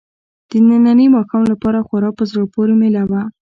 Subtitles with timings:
[0.49, 3.21] د ننني ماښام لپاره خورا په زړه پورې مېله وه.